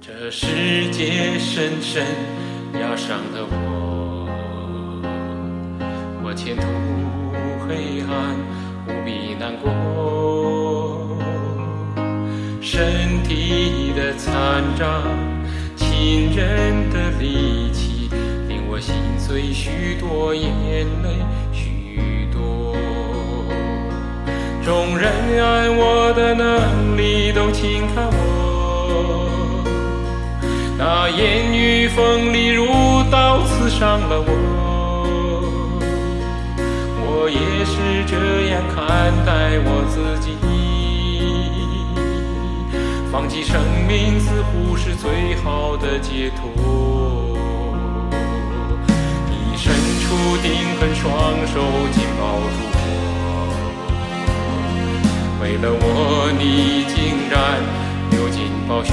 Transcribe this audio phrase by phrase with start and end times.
[0.00, 2.04] 这世界深深
[2.74, 4.28] 压伤了我，
[6.22, 6.62] 我前途
[7.66, 8.36] 黑暗，
[8.86, 11.18] 无比难过。
[12.60, 15.02] 身体的残障，
[15.74, 18.08] 亲人的离弃，
[18.48, 21.16] 令我心碎许多，眼泪
[21.52, 22.76] 许多。
[24.64, 25.10] 众人
[25.42, 29.45] 爱我的能力都轻看我，
[30.78, 32.66] 那言语锋利如
[33.10, 34.30] 刀，刺伤了我。
[37.08, 38.14] 我也是这
[38.50, 40.36] 样看待我自己，
[43.10, 43.58] 放弃生
[43.88, 46.44] 命似乎是最好的解脱。
[49.30, 49.72] 你伸
[50.02, 51.08] 出钉痕，双
[51.46, 52.78] 手紧抱住我。
[55.40, 56.94] 为了我，你竟
[57.30, 57.34] 然
[58.10, 58.36] 流尽
[58.68, 58.92] 暴雪，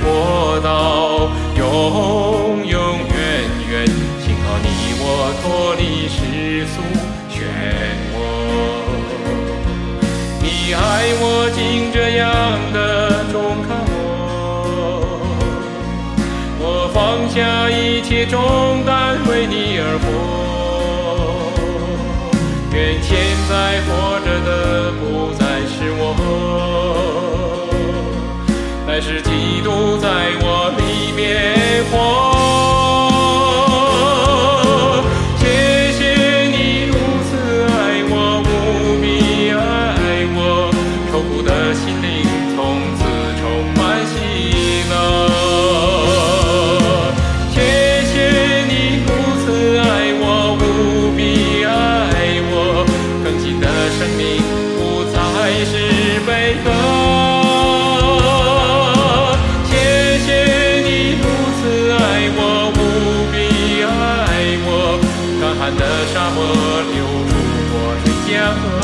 [0.00, 2.76] 活到永永
[3.08, 3.16] 远
[3.70, 3.86] 远。
[4.24, 4.66] 幸好你
[5.00, 5.04] 我
[5.42, 5.44] 脱
[5.76, 6.16] 离世
[6.66, 6.76] 俗
[7.30, 7.36] 漩
[8.14, 8.16] 涡，
[10.42, 10.78] 你爱
[11.20, 11.22] 我
[11.54, 11.58] 竟
[11.92, 12.26] 这样
[12.72, 12.76] 的
[13.32, 13.34] 重
[13.66, 13.96] 看我，
[16.60, 16.96] 我放
[17.28, 17.36] 下
[17.70, 18.36] 一切重
[18.84, 20.06] 担为你而活。
[22.74, 23.08] 愿现
[23.48, 23.52] 在
[23.86, 23.88] 活
[24.20, 24.48] 着的
[24.92, 25.02] 不
[25.34, 26.02] 再是我，
[28.86, 29.28] 乃是基
[29.64, 29.70] 督
[65.76, 66.44] 的沙漠
[66.92, 67.32] 流入
[67.72, 68.77] 我的家河。